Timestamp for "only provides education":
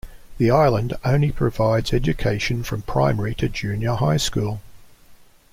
1.05-2.63